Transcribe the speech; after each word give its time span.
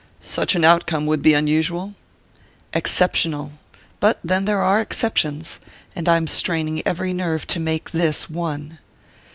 "Such 0.19 0.55
an 0.55 0.63
outcome 0.63 1.05
would 1.05 1.21
be 1.21 1.35
unusual?" 1.35 1.93
"Exceptional. 2.73 3.51
But 3.99 4.19
then 4.23 4.45
there 4.45 4.63
are 4.63 4.81
exceptions. 4.81 5.59
And 5.95 6.09
I'm 6.09 6.25
straining 6.25 6.81
every 6.87 7.13
nerve 7.13 7.45
to 7.45 7.59
make 7.59 7.91
this 7.91 8.27
one!" 8.27 8.79